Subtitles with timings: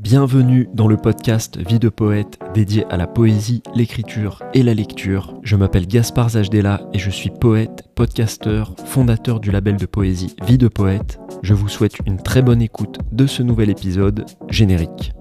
[0.00, 5.38] Bienvenue dans le podcast Vie de poète dédié à la poésie, l'écriture et la lecture.
[5.42, 10.56] Je m'appelle Gaspard Zajdela et je suis poète, podcasteur, fondateur du label de poésie Vie
[10.56, 11.20] de poète.
[11.42, 15.12] Je vous souhaite une très bonne écoute de ce nouvel épisode générique.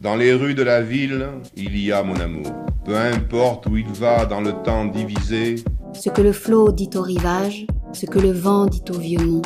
[0.00, 2.52] Dans les rues de la ville, il y a mon amour.
[2.84, 5.62] Peu importe où il va dans le temps divisé.
[5.94, 9.42] Ce que le flot dit au rivage, ce que le vent dit au vieux mont.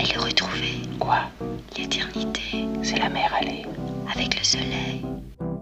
[0.00, 0.82] Et le retrouver.
[0.98, 1.20] Quoi?
[1.78, 3.66] L'éternité, c'est la mer allée
[4.12, 5.02] avec le soleil.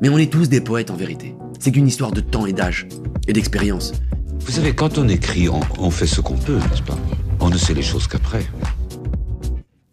[0.00, 1.34] Mais on est tous des poètes en vérité.
[1.58, 2.86] C'est qu'une histoire de temps et d'âge,
[3.26, 3.92] et d'expérience.
[4.40, 6.98] Vous savez, quand on écrit, on, on fait ce qu'on peut, n'est-ce pas?
[7.40, 8.46] On ne sait les choses qu'après.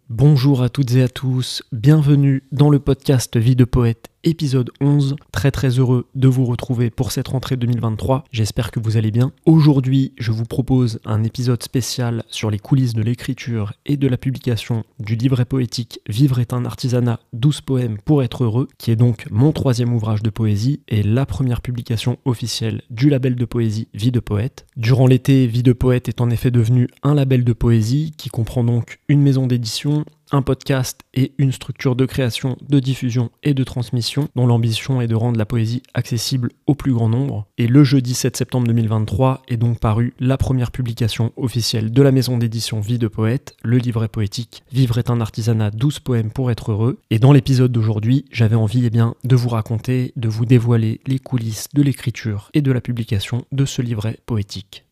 [0.08, 5.16] Bonjour à toutes et à tous, bienvenue dans le podcast Vie de poète épisode 11.
[5.32, 8.24] Très très heureux de vous retrouver pour cette rentrée 2023.
[8.32, 9.32] J'espère que vous allez bien.
[9.44, 14.16] Aujourd'hui, je vous propose un épisode spécial sur les coulisses de l'écriture et de la
[14.16, 18.96] publication du livret poétique Vivre est un artisanat, 12 poèmes pour être heureux, qui est
[18.96, 23.88] donc mon troisième ouvrage de poésie et la première publication officielle du label de poésie
[23.94, 24.66] Vie de poète.
[24.76, 28.64] Durant l'été, Vie de poète est en effet devenu un label de poésie qui comprend
[28.64, 33.64] donc une maison d'édition, un podcast et une structure de création, de diffusion et de
[33.64, 37.46] transmission dont l'ambition est de rendre la poésie accessible au plus grand nombre.
[37.58, 42.12] Et le jeudi 7 septembre 2023 est donc paru la première publication officielle de la
[42.12, 46.50] maison d'édition Vie de Poète, le livret poétique Vivre est un artisanat 12 poèmes pour
[46.50, 46.98] être heureux.
[47.10, 51.18] Et dans l'épisode d'aujourd'hui, j'avais envie eh bien, de vous raconter, de vous dévoiler les
[51.18, 54.85] coulisses de l'écriture et de la publication de ce livret poétique.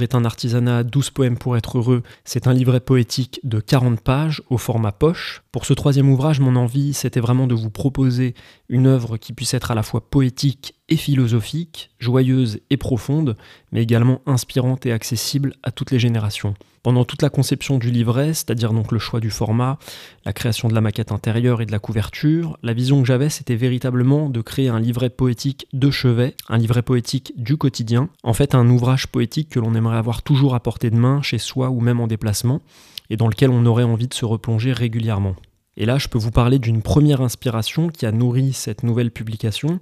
[0.00, 4.40] Est un artisanat, 12 poèmes pour être heureux, c'est un livret poétique de 40 pages
[4.48, 5.42] au format poche.
[5.52, 8.34] Pour ce troisième ouvrage, mon envie, c'était vraiment de vous proposer
[8.70, 13.36] une œuvre qui puisse être à la fois poétique philosophique, joyeuse et profonde,
[13.72, 16.54] mais également inspirante et accessible à toutes les générations.
[16.82, 19.78] Pendant toute la conception du livret, c'est-à-dire donc le choix du format,
[20.24, 23.54] la création de la maquette intérieure et de la couverture, la vision que j'avais, c'était
[23.54, 28.54] véritablement de créer un livret poétique de chevet, un livret poétique du quotidien, en fait
[28.54, 31.80] un ouvrage poétique que l'on aimerait avoir toujours à portée de main, chez soi ou
[31.80, 32.62] même en déplacement,
[33.10, 35.36] et dans lequel on aurait envie de se replonger régulièrement.
[35.76, 39.80] Et là, je peux vous parler d'une première inspiration qui a nourri cette nouvelle publication.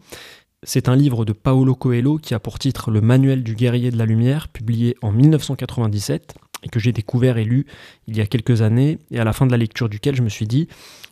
[0.64, 3.96] C'est un livre de Paolo Coelho qui a pour titre Le Manuel du guerrier de
[3.96, 7.64] la lumière, publié en 1997 et que j'ai découvert et lu
[8.08, 10.28] il y a quelques années, et à la fin de la lecture duquel je me
[10.28, 10.66] suis dit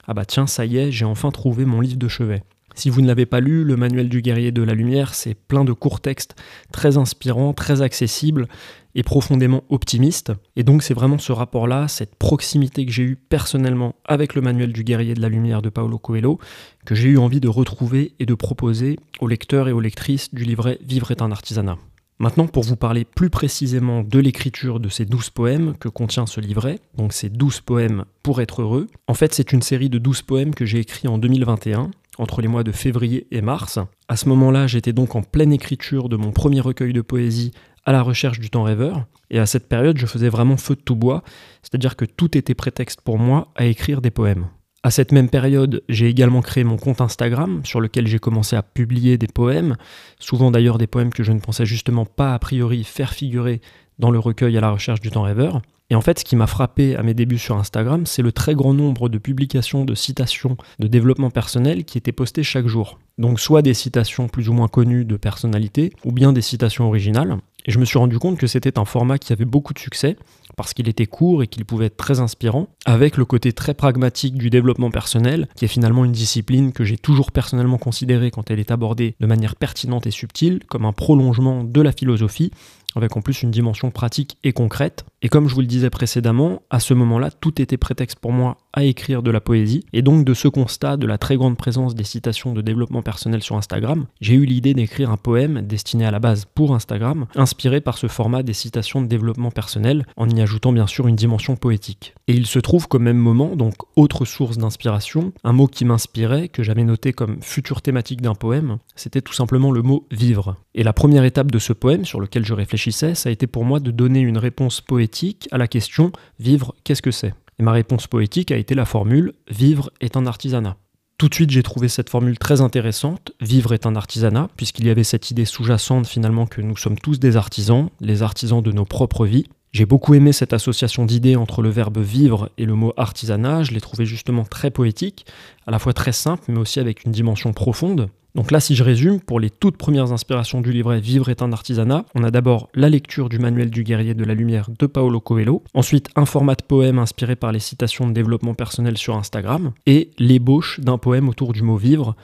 [0.08, 2.42] Ah bah tiens, ça y est, j'ai enfin trouvé mon livre de chevet.
[2.76, 5.64] Si vous ne l'avez pas lu, le Manuel du guerrier de la lumière, c'est plein
[5.64, 6.36] de courts textes
[6.72, 8.48] très inspirants, très accessibles
[8.94, 10.32] et profondément optimistes.
[10.56, 14.74] Et donc c'est vraiment ce rapport-là, cette proximité que j'ai eue personnellement avec le Manuel
[14.74, 16.38] du guerrier de la lumière de Paolo Coelho,
[16.84, 20.44] que j'ai eu envie de retrouver et de proposer aux lecteurs et aux lectrices du
[20.44, 21.78] livret Vivre est un artisanat.
[22.18, 26.40] Maintenant, pour vous parler plus précisément de l'écriture de ces douze poèmes que contient ce
[26.40, 30.22] livret, donc ces douze poèmes pour être heureux, en fait c'est une série de douze
[30.22, 33.78] poèmes que j'ai écrits en 2021, entre les mois de février et mars.
[34.08, 37.52] À ce moment-là, j'étais donc en pleine écriture de mon premier recueil de poésie
[37.84, 40.80] à la recherche du temps rêveur, et à cette période je faisais vraiment feu de
[40.80, 41.22] tout bois,
[41.62, 44.48] c'est-à-dire que tout était prétexte pour moi à écrire des poèmes.
[44.82, 48.62] À cette même période, j'ai également créé mon compte Instagram sur lequel j'ai commencé à
[48.62, 49.76] publier des poèmes,
[50.20, 53.60] souvent d'ailleurs des poèmes que je ne pensais justement pas a priori faire figurer
[53.98, 55.62] dans le recueil à la recherche du temps rêveur.
[55.88, 58.56] Et en fait, ce qui m'a frappé à mes débuts sur Instagram, c'est le très
[58.56, 62.98] grand nombre de publications, de citations de développement personnel qui étaient postées chaque jour.
[63.18, 67.38] Donc soit des citations plus ou moins connues de personnalités, ou bien des citations originales.
[67.66, 70.16] Et je me suis rendu compte que c'était un format qui avait beaucoup de succès,
[70.56, 74.34] parce qu'il était court et qu'il pouvait être très inspirant, avec le côté très pragmatique
[74.34, 78.60] du développement personnel, qui est finalement une discipline que j'ai toujours personnellement considérée quand elle
[78.60, 82.50] est abordée de manière pertinente et subtile, comme un prolongement de la philosophie,
[82.96, 85.04] avec en plus une dimension pratique et concrète.
[85.22, 88.58] Et comme je vous le disais précédemment, à ce moment-là, tout était prétexte pour moi
[88.74, 89.84] à écrire de la poésie.
[89.94, 93.42] Et donc de ce constat de la très grande présence des citations de développement personnel
[93.42, 97.80] sur Instagram, j'ai eu l'idée d'écrire un poème destiné à la base pour Instagram, inspiré
[97.80, 101.56] par ce format des citations de développement personnel, en y ajoutant bien sûr une dimension
[101.56, 102.14] poétique.
[102.28, 106.48] Et il se trouve qu'au même moment, donc autre source d'inspiration, un mot qui m'inspirait,
[106.48, 110.56] que j'avais noté comme future thématique d'un poème, c'était tout simplement le mot vivre.
[110.74, 113.64] Et la première étape de ce poème, sur lequel je réfléchissais, ça a été pour
[113.64, 115.06] moi de donner une réponse poétique
[115.50, 117.34] à la question vivre, qu'est-ce que c'est?
[117.58, 120.76] Et ma réponse poétique a été la formule vivre est un artisanat.
[121.18, 123.32] Tout de suite, j'ai trouvé cette formule très intéressante.
[123.40, 127.18] Vivre est un artisanat, puisqu'il y avait cette idée sous-jacente finalement que nous sommes tous
[127.18, 129.46] des artisans, les artisans de nos propres vies.
[129.72, 133.62] J'ai beaucoup aimé cette association d'idées entre le verbe vivre et le mot artisanat.
[133.62, 135.24] Je l'ai trouvé justement très poétique,
[135.66, 138.10] à la fois très simple, mais aussi avec une dimension profonde.
[138.36, 141.52] Donc là, si je résume, pour les toutes premières inspirations du livret Vivre est un
[141.52, 145.20] artisanat, on a d'abord la lecture du manuel du guerrier de la lumière de Paolo
[145.20, 149.72] Coelho, ensuite un format de poème inspiré par les citations de développement personnel sur Instagram,
[149.86, 152.14] et l'ébauche d'un poème autour du mot vivre,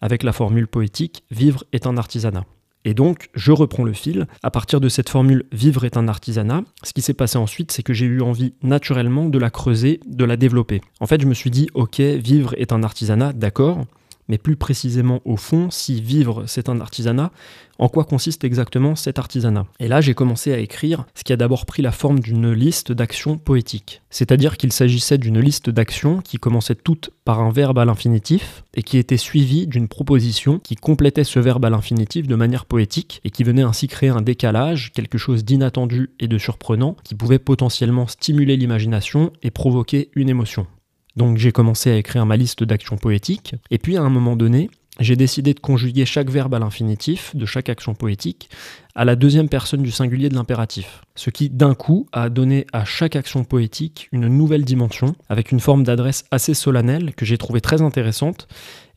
[0.00, 2.46] avec la formule poétique Vivre est un artisanat.
[2.86, 4.26] Et donc, je reprends le fil.
[4.42, 7.82] À partir de cette formule Vivre est un artisanat, ce qui s'est passé ensuite, c'est
[7.82, 10.80] que j'ai eu envie naturellement de la creuser, de la développer.
[11.00, 13.84] En fait, je me suis dit, ok, vivre est un artisanat, d'accord,
[14.28, 17.32] mais plus précisément au fond, si vivre c'est un artisanat,
[17.78, 19.66] en quoi consiste exactement cet artisanat?
[19.78, 22.90] Et là, j'ai commencé à écrire ce qui a d'abord pris la forme d'une liste
[22.90, 24.02] d'actions poétiques.
[24.10, 28.82] C'est-à-dire qu'il s'agissait d'une liste d'actions qui commençait toutes par un verbe à l'infinitif et
[28.82, 33.30] qui était suivie d'une proposition qui complétait ce verbe à l'infinitif de manière poétique et
[33.30, 38.08] qui venait ainsi créer un décalage, quelque chose d'inattendu et de surprenant qui pouvait potentiellement
[38.08, 40.66] stimuler l'imagination et provoquer une émotion.
[41.18, 44.70] Donc j'ai commencé à écrire ma liste d'actions poétiques, et puis à un moment donné,
[45.00, 48.50] j'ai décidé de conjuguer chaque verbe à l'infinitif de chaque action poétique
[48.98, 51.02] à la deuxième personne du singulier de l'impératif.
[51.14, 55.60] Ce qui, d'un coup, a donné à chaque action poétique une nouvelle dimension, avec une
[55.60, 58.48] forme d'adresse assez solennelle que j'ai trouvée très intéressante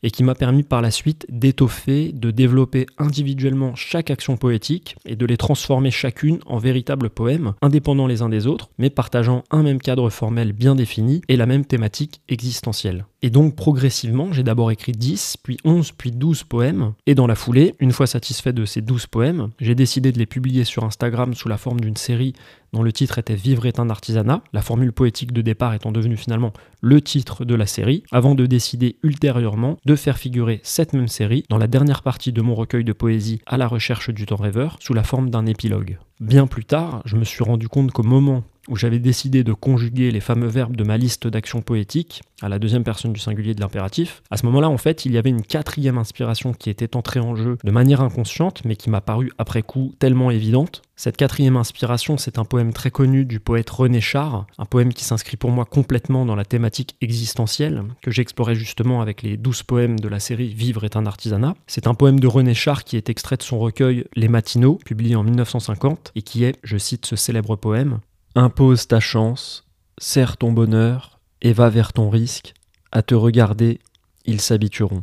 [0.02, 5.14] et qui m'a permis par la suite d'étoffer, de développer individuellement chaque action poétique et
[5.14, 9.62] de les transformer chacune en véritables poèmes, indépendants les uns des autres, mais partageant un
[9.62, 13.06] même cadre formel bien défini et la même thématique existentielle.
[13.22, 17.36] Et donc progressivement, j'ai d'abord écrit 10, puis 11, puis 12 poèmes, et dans la
[17.36, 21.34] foulée, une fois satisfait de ces 12 poèmes, j'ai décidé de les publier sur Instagram
[21.34, 22.32] sous la forme d'une série
[22.72, 26.16] dont le titre était Vivre est un artisanat, la formule poétique de départ étant devenue
[26.16, 31.08] finalement le titre de la série, avant de décider ultérieurement de faire figurer cette même
[31.08, 34.36] série dans la dernière partie de mon recueil de poésie à la recherche du temps
[34.36, 35.98] rêveur, sous la forme d'un épilogue.
[36.20, 40.10] Bien plus tard, je me suis rendu compte qu'au moment où j'avais décidé de conjuguer
[40.10, 43.60] les fameux verbes de ma liste d'actions poétiques à la deuxième personne du singulier de
[43.60, 47.20] l'impératif, à ce moment-là, en fait, il y avait une quatrième inspiration qui était entrée
[47.20, 50.82] en jeu de manière inconsciente, mais qui m'a paru après coup tellement évidente.
[50.96, 55.04] Cette quatrième inspiration, c'est un poème très connu du poète René Char, un poème qui
[55.04, 59.98] s'inscrit pour moi complètement dans la thématique existentielle, que j'explorais justement avec les douze poèmes
[59.98, 61.54] de la série Vivre est un artisanat.
[61.66, 65.16] C'est un poème de René Char qui est extrait de son recueil Les Matinaux, publié
[65.16, 68.00] en 1950, et qui est, je cite ce célèbre poème,
[68.34, 69.66] Impose ta chance,
[69.98, 72.54] serre ton bonheur, et va vers ton risque.
[72.90, 73.78] À te regarder,
[74.24, 75.02] ils s'habitueront.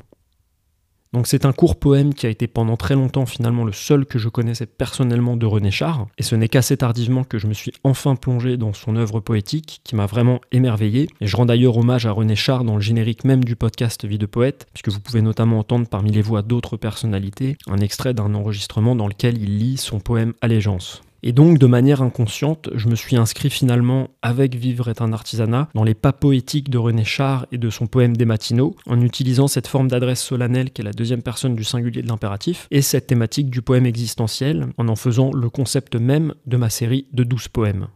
[1.13, 4.17] Donc c'est un court poème qui a été pendant très longtemps finalement le seul que
[4.17, 7.71] je connaissais personnellement de René Char, et ce n'est qu'assez tardivement que je me suis
[7.83, 12.07] enfin plongé dans son œuvre poétique qui m'a vraiment émerveillé, et je rends d'ailleurs hommage
[12.07, 15.21] à René Char dans le générique même du podcast Vie de poète, puisque vous pouvez
[15.21, 19.77] notamment entendre parmi les voix d'autres personnalités un extrait d'un enregistrement dans lequel il lit
[19.77, 21.03] son poème Allégeance.
[21.23, 25.69] Et donc, de manière inconsciente, je me suis inscrit finalement avec Vivre est un artisanat
[25.73, 29.47] dans les pas poétiques de René Char et de son poème des matinaux, en utilisant
[29.47, 33.07] cette forme d'adresse solennelle qui est la deuxième personne du singulier de l'impératif, et cette
[33.07, 37.47] thématique du poème existentiel, en en faisant le concept même de ma série de douze
[37.47, 37.87] poèmes.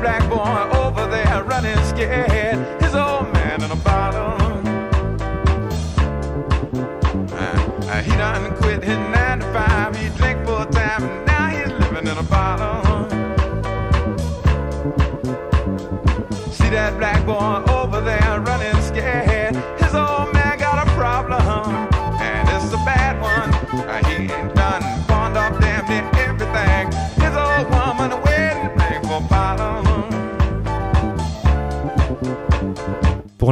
[0.00, 2.29] Black boy over there running scared.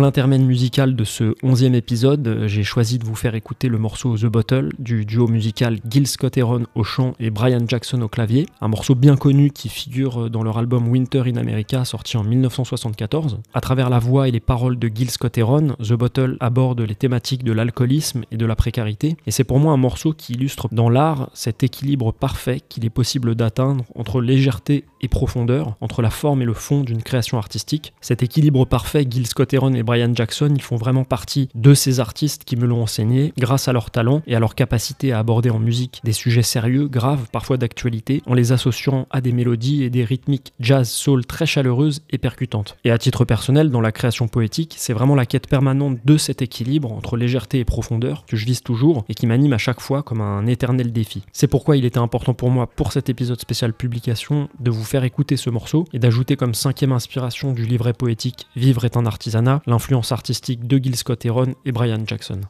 [0.09, 4.25] L'intermède musical de ce onzième épisode, j'ai choisi de vous faire écouter le morceau The
[4.25, 8.95] Bottle du duo musical Gil Scott-Heron au chant et Brian Jackson au clavier, un morceau
[8.95, 13.41] bien connu qui figure dans leur album Winter in America sorti en 1974.
[13.53, 17.45] À travers la voix et les paroles de Gil Scott-Heron, The Bottle aborde les thématiques
[17.45, 20.88] de l'alcoolisme et de la précarité, et c'est pour moi un morceau qui illustre dans
[20.88, 26.41] l'art cet équilibre parfait qu'il est possible d'atteindre entre légèreté et profondeur, entre la forme
[26.41, 27.93] et le fond d'une création artistique.
[28.00, 32.45] Cet équilibre parfait, Gil Scott-Heron et Brian Jackson, ils font vraiment partie de ces artistes
[32.45, 35.59] qui me l'ont enseigné grâce à leur talent et à leur capacité à aborder en
[35.59, 40.05] musique des sujets sérieux, graves, parfois d'actualité, en les associant à des mélodies et des
[40.05, 42.76] rythmiques jazz soul très chaleureuses et percutantes.
[42.85, 46.43] Et à titre personnel, dans la création poétique, c'est vraiment la quête permanente de cet
[46.43, 50.02] équilibre entre légèreté et profondeur que je vise toujours et qui m'anime à chaque fois
[50.02, 51.23] comme un éternel défi.
[51.33, 55.05] C'est pourquoi il était important pour moi pour cet épisode spécial publication de vous faire
[55.05, 59.62] écouter ce morceau et d'ajouter comme cinquième inspiration du livret poétique Vivre est un artisanat
[59.78, 62.40] l'influence artistique de Gil Scott Heron et Brian Jackson.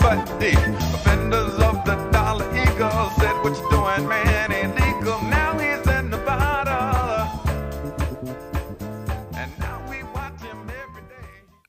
[0.00, 0.52] But the
[0.94, 4.33] offenders of the dollar eagle said, What you doing, man?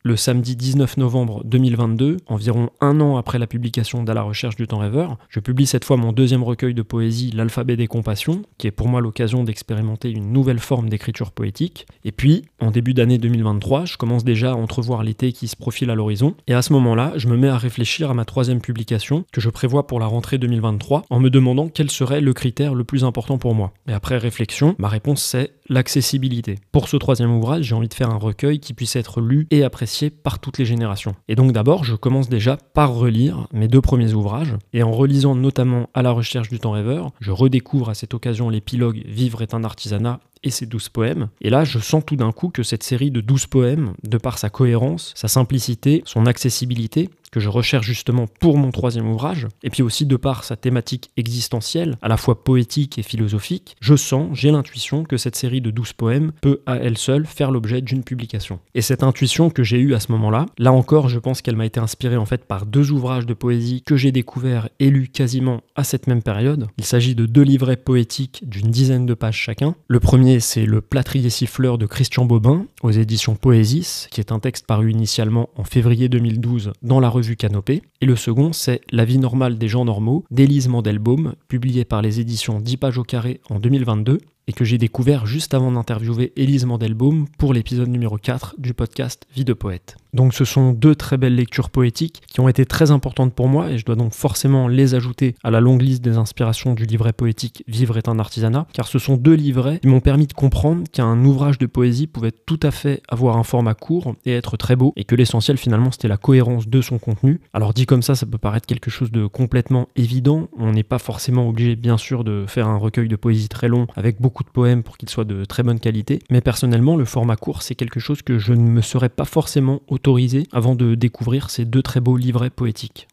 [0.08, 4.68] Le samedi 19 novembre 2022, environ un an après la publication d'À la recherche du
[4.68, 8.68] temps rêveur, je publie cette fois mon deuxième recueil de poésie, L'alphabet des compassions, qui
[8.68, 11.88] est pour moi l'occasion d'expérimenter une nouvelle forme d'écriture poétique.
[12.04, 15.90] Et puis, en début d'année 2023, je commence déjà à entrevoir l'été qui se profile
[15.90, 19.26] à l'horizon, et à ce moment-là, je me mets à réfléchir à ma troisième publication,
[19.32, 22.84] que je prévois pour la rentrée 2023, en me demandant quel serait le critère le
[22.84, 23.74] plus important pour moi.
[23.88, 26.60] Et après réflexion, ma réponse c'est l'accessibilité.
[26.72, 29.64] Pour ce troisième ouvrage, j'ai envie de faire un recueil qui puisse être lu et
[29.64, 31.16] apprécié par toutes les générations.
[31.28, 35.36] Et donc d'abord, je commence déjà par relire mes deux premiers ouvrages, et en relisant
[35.36, 39.54] notamment À la recherche du temps rêveur, je redécouvre à cette occasion l'épilogue Vivre est
[39.54, 41.30] un artisanat et ses douze poèmes.
[41.42, 44.38] Et là, je sens tout d'un coup que cette série de douze poèmes, de par
[44.38, 49.70] sa cohérence, sa simplicité, son accessibilité, que je recherche justement pour mon troisième ouvrage, et
[49.70, 54.30] puis aussi de par sa thématique existentielle, à la fois poétique et philosophique, je sens,
[54.32, 58.06] j'ai l'intuition que cette série de douze poèmes peut à elle seule faire l'objet d'une
[58.06, 58.62] publication.
[58.74, 61.66] Et cette intuition que j'ai eue à ce moment-là, là encore, je pense qu'elle m'a
[61.66, 65.60] été inspirée en fait par deux ouvrages de poésie que j'ai découverts et lus quasiment
[65.76, 66.70] à cette même période.
[66.78, 69.76] Il s'agit de deux livrets poétiques d'une dizaine de pages chacun.
[69.90, 74.40] Le premier, c'est Le plâtrier siffleur de Christian Bobin aux éditions Poésis, qui est un
[74.40, 77.82] texte paru initialement en février 2012 dans la revue Canopée.
[78.02, 82.20] Et le second, c'est La vie normale des gens normaux d'Élise Mandelbaum, publié par les
[82.20, 86.66] éditions 10 pages au carré en 2022 et que j'ai découvert juste avant d'interviewer Élise
[86.66, 89.98] Mandelbaum pour l'épisode numéro 4 du podcast Vie de poète.
[90.14, 93.72] Donc ce sont deux très belles lectures poétiques qui ont été très importantes pour moi
[93.72, 97.12] et je dois donc forcément les ajouter à la longue liste des inspirations du livret
[97.12, 100.84] poétique Vivre est un artisanat, car ce sont deux livrets qui m'ont permis de comprendre
[100.92, 104.76] qu'un ouvrage de poésie pouvait tout à fait avoir un format court et être très
[104.76, 107.42] beau, et que l'essentiel finalement c'était la cohérence de son contenu.
[107.54, 111.00] Alors dit comme ça, ça peut paraître quelque chose de complètement évident, on n'est pas
[111.00, 114.50] forcément obligé bien sûr de faire un recueil de poésie très long avec beaucoup de
[114.50, 118.00] poèmes pour qu'il soit de très bonne qualité, mais personnellement le format court c'est quelque
[118.00, 122.00] chose que je ne me serais pas forcément autorisé avant de découvrir ces deux très
[122.00, 123.08] beaux livrets poétiques.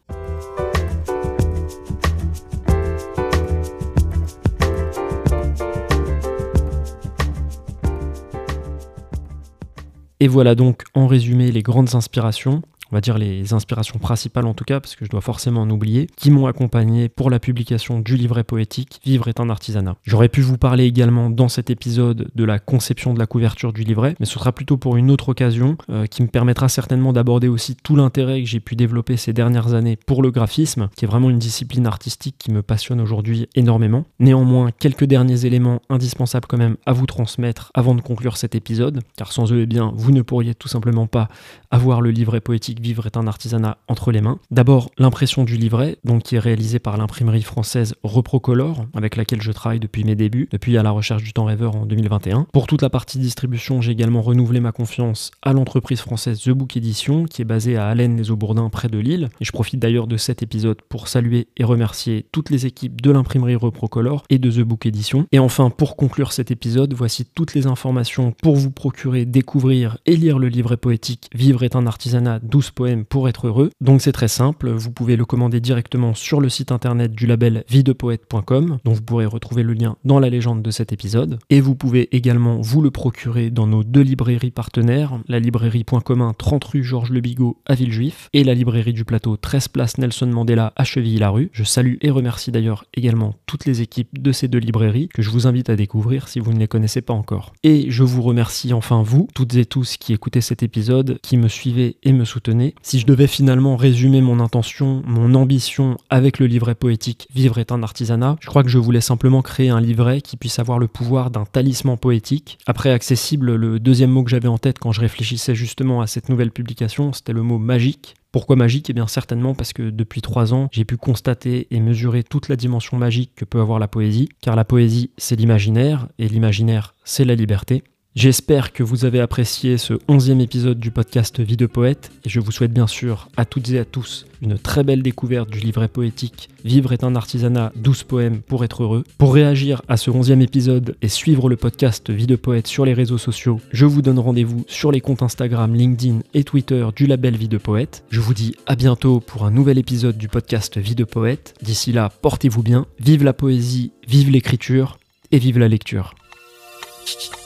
[10.23, 12.61] Et voilà donc en résumé les grandes inspirations
[12.93, 15.69] on va dire les inspirations principales en tout cas, parce que je dois forcément en
[15.71, 19.95] oublier, qui m'ont accompagné pour la publication du livret poétique Vivre est un artisanat.
[20.03, 23.81] J'aurais pu vous parler également dans cet épisode de la conception de la couverture du
[23.81, 27.47] livret, mais ce sera plutôt pour une autre occasion euh, qui me permettra certainement d'aborder
[27.47, 31.07] aussi tout l'intérêt que j'ai pu développer ces dernières années pour le graphisme, qui est
[31.07, 34.05] vraiment une discipline artistique qui me passionne aujourd'hui énormément.
[34.19, 39.01] Néanmoins, quelques derniers éléments indispensables quand même à vous transmettre avant de conclure cet épisode,
[39.17, 41.27] car sans eux, eh bien, vous ne pourriez tout simplement pas
[41.71, 44.39] avoir le livret poétique Vivre est un artisanat entre les mains.
[44.51, 49.53] D'abord, l'impression du livret, donc qui est réalisée par l'imprimerie française Reprocolor, avec laquelle je
[49.53, 52.47] travaille depuis mes débuts, depuis à la recherche du temps rêveur en 2021.
[52.51, 56.75] Pour toute la partie distribution, j'ai également renouvelé ma confiance à l'entreprise française The Book
[56.75, 59.29] Edition, qui est basée à Allen les Aubourdins près de Lille.
[59.39, 63.11] Et je profite d'ailleurs de cet épisode pour saluer et remercier toutes les équipes de
[63.11, 65.25] l'imprimerie Reprocolor et de The Book Edition.
[65.31, 70.17] Et enfin, pour conclure cet épisode, voici toutes les informations pour vous procurer, découvrir et
[70.17, 73.69] lire le livret poétique Vivre est un artisanat 12 poèmes pour être heureux.
[73.81, 77.63] Donc c'est très simple, vous pouvez le commander directement sur le site internet du label
[77.69, 81.39] videpoète.com, dont vous pourrez retrouver le lien dans la légende de cet épisode.
[81.49, 86.01] Et vous pouvez également vous le procurer dans nos deux librairies partenaires, la librairie Point
[86.01, 89.97] commun 30 rue Georges Le Bigot à Villejuif et la librairie du plateau 13 place
[89.97, 91.49] Nelson Mandela à Chevilly-la-Rue.
[91.53, 95.29] Je salue et remercie d'ailleurs également toutes les équipes de ces deux librairies que je
[95.29, 97.53] vous invite à découvrir si vous ne les connaissez pas encore.
[97.63, 101.47] Et je vous remercie enfin vous, toutes et tous qui écoutez cet épisode, qui me
[101.47, 102.62] suivez et me soutenez.
[102.81, 107.71] Si je devais finalement résumer mon intention, mon ambition avec le livret poétique Vivre est
[107.71, 110.87] un artisanat, je crois que je voulais simplement créer un livret qui puisse avoir le
[110.87, 112.57] pouvoir d'un talisman poétique.
[112.65, 116.29] Après accessible, le deuxième mot que j'avais en tête quand je réfléchissais justement à cette
[116.29, 118.15] nouvelle publication, c'était le mot magique.
[118.31, 118.89] Pourquoi magique?
[118.89, 122.55] Eh bien certainement parce que depuis trois ans, j'ai pu constater et mesurer toute la
[122.55, 127.25] dimension magique que peut avoir la poésie, car la poésie, c'est l'imaginaire, et l'imaginaire, c'est
[127.25, 127.83] la liberté.
[128.15, 132.39] J'espère que vous avez apprécié ce onzième épisode du podcast Vie de poète et je
[132.39, 135.87] vous souhaite bien sûr à toutes et à tous une très belle découverte du livret
[135.87, 139.03] poétique Vivre est un artisanat, 12 poèmes pour être heureux.
[139.17, 142.93] Pour réagir à ce onzième épisode et suivre le podcast Vie de poète sur les
[142.93, 147.35] réseaux sociaux, je vous donne rendez-vous sur les comptes Instagram, LinkedIn et Twitter du label
[147.35, 148.03] Vie de poète.
[148.11, 151.55] Je vous dis à bientôt pour un nouvel épisode du podcast Vie de poète.
[151.63, 154.99] D'ici là, portez-vous bien, vive la poésie, vive l'écriture
[155.31, 156.13] et vive la lecture.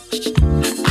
[0.10, 0.87] Thank you.